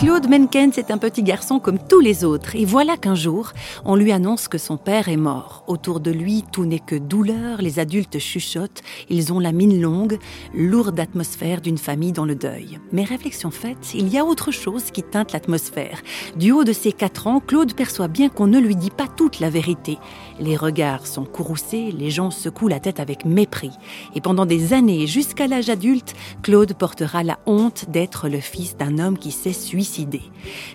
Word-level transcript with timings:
Claude 0.00 0.30
Menkens 0.30 0.78
est 0.78 0.90
un 0.90 0.96
petit 0.96 1.22
garçon 1.22 1.58
comme 1.58 1.78
tous 1.78 2.00
les 2.00 2.24
autres 2.24 2.56
et 2.56 2.64
voilà 2.64 2.96
qu'un 2.96 3.14
jour, 3.14 3.52
on 3.84 3.96
lui 3.96 4.12
annonce 4.12 4.48
que 4.48 4.56
son 4.56 4.78
père 4.78 5.10
est 5.10 5.18
mort. 5.18 5.62
Autour 5.66 6.00
de 6.00 6.10
lui, 6.10 6.42
tout 6.50 6.64
n'est 6.64 6.78
que 6.78 6.96
douleur, 6.96 7.60
les 7.60 7.78
adultes 7.78 8.18
chuchotent, 8.18 8.80
ils 9.10 9.30
ont 9.30 9.38
la 9.38 9.52
mine 9.52 9.78
longue, 9.78 10.16
lourde 10.54 10.98
atmosphère 10.98 11.60
d'une 11.60 11.76
famille 11.76 12.12
dans 12.12 12.24
le 12.24 12.34
deuil. 12.34 12.78
Mais 12.92 13.04
réflexion 13.04 13.50
faite, 13.50 13.92
il 13.92 14.08
y 14.08 14.16
a 14.16 14.24
autre 14.24 14.52
chose 14.52 14.84
qui 14.90 15.02
teinte 15.02 15.32
l'atmosphère. 15.32 16.00
Du 16.34 16.50
haut 16.50 16.64
de 16.64 16.72
ses 16.72 16.92
quatre 16.92 17.26
ans, 17.26 17.40
Claude 17.46 17.74
perçoit 17.74 18.08
bien 18.08 18.30
qu'on 18.30 18.46
ne 18.46 18.58
lui 18.58 18.76
dit 18.76 18.88
pas 18.88 19.06
toute 19.06 19.38
la 19.38 19.50
vérité. 19.50 19.98
Les 20.38 20.56
regards 20.56 21.06
sont 21.06 21.26
courroucés, 21.26 21.92
les 21.92 22.10
gens 22.10 22.30
secouent 22.30 22.68
la 22.68 22.80
tête 22.80 23.00
avec 23.00 23.26
mépris. 23.26 23.72
Et 24.14 24.22
pendant 24.22 24.46
des 24.46 24.72
années, 24.72 25.06
jusqu'à 25.06 25.46
l'âge 25.46 25.68
adulte, 25.68 26.14
Claude 26.40 26.72
portera 26.72 27.22
la 27.22 27.38
honte 27.44 27.90
d'être 27.90 28.30
le 28.30 28.40
fils 28.40 28.78
d'un 28.78 28.98
homme 28.98 29.18
qui 29.18 29.30
s'est 29.30 29.52
suicidé 29.52 29.89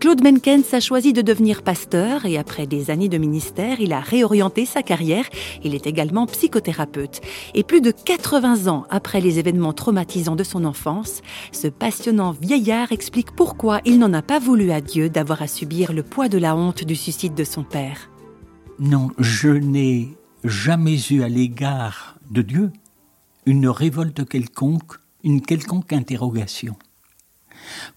Claude 0.00 0.22
Menkens 0.22 0.74
a 0.74 0.80
choisi 0.80 1.12
de 1.12 1.22
devenir 1.22 1.62
pasteur 1.62 2.26
et 2.26 2.36
après 2.36 2.66
des 2.66 2.90
années 2.90 3.08
de 3.08 3.18
ministère, 3.18 3.80
il 3.80 3.92
a 3.92 4.00
réorienté 4.00 4.66
sa 4.66 4.82
carrière. 4.82 5.24
Il 5.64 5.74
est 5.74 5.86
également 5.86 6.26
psychothérapeute. 6.26 7.20
Et 7.54 7.62
plus 7.62 7.80
de 7.80 7.90
80 7.90 8.66
ans 8.66 8.84
après 8.90 9.20
les 9.20 9.38
événements 9.38 9.72
traumatisants 9.72 10.36
de 10.36 10.44
son 10.44 10.64
enfance, 10.64 11.22
ce 11.52 11.68
passionnant 11.68 12.32
vieillard 12.32 12.92
explique 12.92 13.32
pourquoi 13.32 13.80
il 13.84 13.98
n'en 13.98 14.12
a 14.12 14.22
pas 14.22 14.38
voulu 14.38 14.70
à 14.70 14.80
Dieu 14.80 15.08
d'avoir 15.08 15.42
à 15.42 15.46
subir 15.46 15.92
le 15.92 16.02
poids 16.02 16.28
de 16.28 16.38
la 16.38 16.54
honte 16.56 16.84
du 16.84 16.96
suicide 16.96 17.34
de 17.34 17.44
son 17.44 17.62
père. 17.62 18.10
Non, 18.78 19.10
je 19.18 19.48
n'ai 19.48 20.08
jamais 20.44 20.98
eu 21.10 21.22
à 21.22 21.28
l'égard 21.28 22.16
de 22.30 22.42
Dieu 22.42 22.70
une 23.46 23.68
révolte 23.68 24.28
quelconque, 24.28 24.94
une 25.24 25.40
quelconque 25.40 25.92
interrogation. 25.92 26.76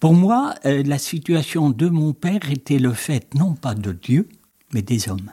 Pour 0.00 0.14
moi, 0.14 0.54
euh, 0.64 0.82
la 0.84 0.98
situation 0.98 1.70
de 1.70 1.88
mon 1.88 2.12
père 2.12 2.50
était 2.50 2.78
le 2.78 2.92
fait 2.92 3.34
non 3.34 3.54
pas 3.54 3.74
de 3.74 3.92
Dieu, 3.92 4.28
mais 4.72 4.82
des 4.82 5.08
hommes. 5.08 5.30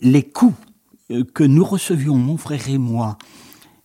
Les 0.00 0.22
coups 0.22 0.56
euh, 1.10 1.24
que 1.24 1.44
nous 1.44 1.64
recevions, 1.64 2.16
mon 2.16 2.36
frère 2.36 2.68
et 2.68 2.78
moi, 2.78 3.18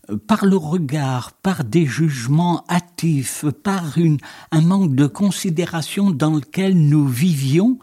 euh, 0.09 0.17
par 0.17 0.45
le 0.45 0.57
regard, 0.57 1.33
par 1.33 1.63
des 1.63 1.85
jugements 1.85 2.63
hâtifs, 2.69 3.45
par 3.63 3.97
une, 3.97 4.17
un 4.51 4.61
manque 4.61 4.95
de 4.95 5.07
considération 5.07 6.11
dans 6.11 6.35
lequel 6.35 6.77
nous 6.77 7.07
vivions, 7.07 7.79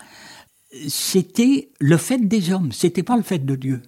c'était 0.88 1.70
le 1.80 1.96
fait 1.96 2.18
des 2.18 2.52
hommes, 2.52 2.72
c'était 2.72 3.02
pas 3.02 3.16
le 3.16 3.22
fait 3.22 3.44
de 3.44 3.54
Dieu. 3.54 3.82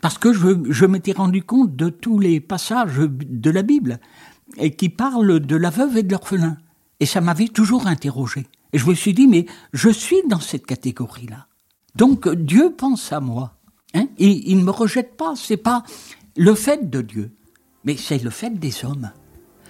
Parce 0.00 0.18
que 0.18 0.32
je, 0.32 0.86
m'étais 0.86 1.12
rendu 1.12 1.42
compte 1.42 1.76
de 1.76 1.90
tous 1.90 2.18
les 2.18 2.40
passages 2.40 2.98
de 2.98 3.50
la 3.50 3.62
Bible 3.62 4.00
qui 4.78 4.88
parlent 4.88 5.40
de 5.40 5.56
la 5.56 5.70
veuve 5.70 5.98
et 5.98 6.02
de 6.02 6.10
l'orphelin. 6.10 6.56
Et 7.00 7.06
ça 7.06 7.20
m'avait 7.20 7.48
toujours 7.48 7.86
interrogé. 7.86 8.46
Et 8.72 8.78
je 8.78 8.86
me 8.86 8.94
suis 8.94 9.14
dit, 9.14 9.26
mais 9.26 9.46
je 9.72 9.88
suis 9.88 10.20
dans 10.28 10.40
cette 10.40 10.66
catégorie-là. 10.66 11.46
Donc 11.96 12.28
Dieu 12.28 12.72
pense 12.76 13.12
à 13.12 13.20
moi. 13.20 13.56
Hein 13.94 14.06
il 14.18 14.56
ne 14.58 14.62
me 14.62 14.70
rejette 14.70 15.16
pas. 15.16 15.34
C'est 15.34 15.56
pas 15.56 15.82
le 16.36 16.54
fait 16.54 16.88
de 16.88 17.00
Dieu, 17.00 17.32
mais 17.84 17.96
c'est 17.96 18.22
le 18.22 18.30
fait 18.30 18.50
des 18.50 18.84
hommes. 18.84 19.10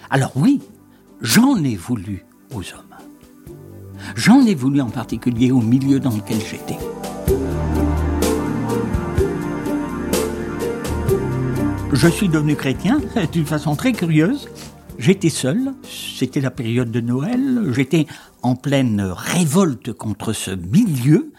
Alors 0.09 0.33
oui, 0.35 0.61
j'en 1.21 1.55
ai 1.63 1.75
voulu 1.75 2.25
aux 2.53 2.61
hommes. 2.73 2.95
J'en 4.15 4.45
ai 4.45 4.55
voulu 4.55 4.81
en 4.81 4.89
particulier 4.89 5.51
au 5.51 5.61
milieu 5.61 5.99
dans 5.99 6.11
lequel 6.11 6.39
j'étais. 6.41 6.77
Je 11.93 12.07
suis 12.07 12.29
devenu 12.29 12.55
chrétien 12.55 12.99
d'une 13.31 13.45
façon 13.45 13.75
très 13.75 13.91
curieuse. 13.91 14.49
J'étais 15.01 15.29
seul, 15.29 15.73
c'était 15.83 16.41
la 16.41 16.51
période 16.51 16.91
de 16.91 17.01
Noël, 17.01 17.73
j'étais 17.73 18.05
en 18.43 18.55
pleine 18.55 19.01
révolte 19.01 19.93
contre 19.93 20.31
ce 20.31 20.51
milieu, 20.51 21.33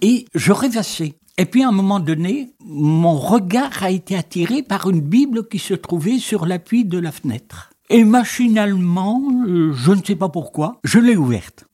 et 0.00 0.26
je 0.32 0.52
rêvassais. 0.52 1.14
Et 1.36 1.44
puis 1.44 1.64
à 1.64 1.70
un 1.70 1.72
moment 1.72 1.98
donné, 1.98 2.54
mon 2.64 3.16
regard 3.16 3.82
a 3.82 3.90
été 3.90 4.14
attiré 4.14 4.62
par 4.62 4.88
une 4.88 5.00
Bible 5.00 5.48
qui 5.48 5.58
se 5.58 5.74
trouvait 5.74 6.20
sur 6.20 6.46
l'appui 6.46 6.84
de 6.84 6.98
la 6.98 7.10
fenêtre. 7.10 7.70
Et 7.88 8.04
machinalement, 8.04 9.20
je 9.44 9.90
ne 9.90 10.04
sais 10.04 10.14
pas 10.14 10.28
pourquoi, 10.28 10.78
je 10.84 11.00
l'ai 11.00 11.16
ouverte. 11.16 11.64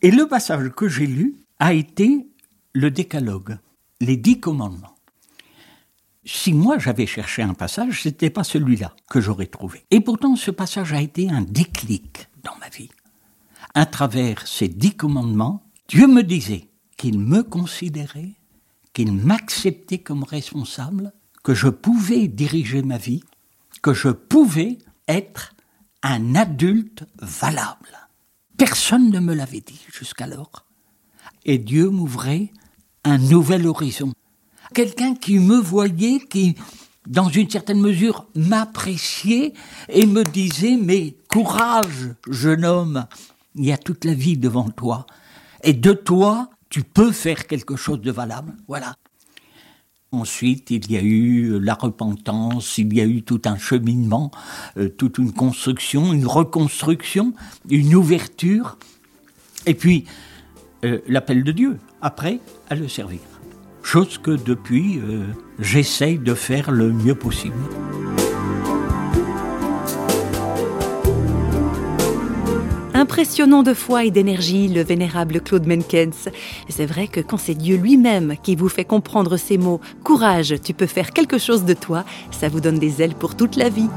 Et 0.00 0.10
le 0.10 0.26
passage 0.26 0.70
que 0.74 0.88
j'ai 0.88 1.06
lu 1.06 1.34
a 1.58 1.74
été 1.74 2.28
le 2.72 2.90
décalogue, 2.90 3.58
les 4.00 4.16
dix 4.16 4.40
commandements 4.40 4.95
si 6.26 6.52
moi 6.52 6.78
j'avais 6.78 7.06
cherché 7.06 7.42
un 7.42 7.54
passage, 7.54 8.02
ce 8.02 8.08
n'était 8.08 8.30
pas 8.30 8.44
celui-là 8.44 8.94
que 9.08 9.20
j'aurais 9.20 9.46
trouvé. 9.46 9.84
Et 9.90 10.00
pourtant, 10.00 10.36
ce 10.36 10.50
passage 10.50 10.92
a 10.92 11.00
été 11.00 11.30
un 11.30 11.42
déclic 11.42 12.28
dans 12.42 12.56
ma 12.60 12.68
vie. 12.68 12.90
À 13.74 13.86
travers 13.86 14.46
ces 14.46 14.68
dix 14.68 14.96
commandements, 14.96 15.62
Dieu 15.88 16.06
me 16.08 16.22
disait 16.22 16.68
qu'il 16.96 17.18
me 17.18 17.42
considérait, 17.42 18.32
qu'il 18.92 19.12
m'acceptait 19.12 19.98
comme 19.98 20.24
responsable, 20.24 21.12
que 21.44 21.54
je 21.54 21.68
pouvais 21.68 22.26
diriger 22.26 22.82
ma 22.82 22.98
vie, 22.98 23.22
que 23.82 23.94
je 23.94 24.08
pouvais 24.08 24.78
être 25.06 25.54
un 26.02 26.34
adulte 26.34 27.04
valable. 27.20 28.08
Personne 28.58 29.10
ne 29.10 29.20
me 29.20 29.34
l'avait 29.34 29.60
dit 29.60 29.84
jusqu'alors. 29.92 30.64
Et 31.44 31.58
Dieu 31.58 31.90
m'ouvrait 31.90 32.50
un 33.04 33.18
nouvel 33.18 33.66
horizon 33.66 34.12
quelqu'un 34.76 35.14
qui 35.14 35.38
me 35.38 35.56
voyait, 35.56 36.18
qui, 36.18 36.54
dans 37.06 37.30
une 37.30 37.48
certaine 37.48 37.80
mesure, 37.80 38.26
m'appréciait 38.34 39.54
et 39.88 40.04
me 40.04 40.22
disait, 40.22 40.76
mais 40.76 41.14
courage, 41.30 42.14
jeune 42.28 42.66
homme, 42.66 43.06
il 43.54 43.64
y 43.64 43.72
a 43.72 43.78
toute 43.78 44.04
la 44.04 44.12
vie 44.12 44.36
devant 44.36 44.68
toi. 44.68 45.06
Et 45.64 45.72
de 45.72 45.94
toi, 45.94 46.50
tu 46.68 46.82
peux 46.82 47.10
faire 47.10 47.46
quelque 47.46 47.74
chose 47.74 48.02
de 48.02 48.10
valable. 48.10 48.54
Voilà. 48.68 48.96
Ensuite, 50.12 50.70
il 50.70 50.92
y 50.92 50.98
a 50.98 51.02
eu 51.02 51.58
la 51.58 51.72
repentance, 51.72 52.76
il 52.76 52.92
y 52.92 53.00
a 53.00 53.06
eu 53.06 53.22
tout 53.22 53.40
un 53.46 53.56
cheminement, 53.56 54.30
euh, 54.76 54.90
toute 54.90 55.16
une 55.16 55.32
construction, 55.32 56.12
une 56.12 56.26
reconstruction, 56.26 57.32
une 57.70 57.94
ouverture, 57.94 58.76
et 59.64 59.72
puis 59.72 60.04
euh, 60.84 60.98
l'appel 61.08 61.44
de 61.44 61.52
Dieu, 61.52 61.78
après, 62.02 62.40
à 62.68 62.74
le 62.74 62.88
servir 62.88 63.20
chose 63.86 64.18
que 64.18 64.32
depuis, 64.32 64.98
euh, 64.98 65.26
j'essaye 65.60 66.18
de 66.18 66.34
faire 66.34 66.72
le 66.72 66.92
mieux 66.92 67.14
possible. 67.14 67.54
Impressionnant 72.94 73.62
de 73.62 73.74
foi 73.74 74.04
et 74.04 74.10
d'énergie, 74.10 74.66
le 74.66 74.82
vénérable 74.82 75.40
Claude 75.40 75.68
Menkens. 75.68 76.28
C'est 76.68 76.86
vrai 76.86 77.06
que 77.06 77.20
quand 77.20 77.36
c'est 77.36 77.54
Dieu 77.54 77.76
lui-même 77.76 78.34
qui 78.42 78.56
vous 78.56 78.68
fait 78.68 78.84
comprendre 78.84 79.36
ces 79.36 79.56
mots, 79.56 79.80
courage, 80.02 80.56
tu 80.64 80.74
peux 80.74 80.86
faire 80.86 81.12
quelque 81.12 81.38
chose 81.38 81.64
de 81.64 81.74
toi, 81.74 82.04
ça 82.32 82.48
vous 82.48 82.60
donne 82.60 82.80
des 82.80 83.02
ailes 83.02 83.14
pour 83.14 83.36
toute 83.36 83.54
la 83.54 83.68
vie. 83.68 83.88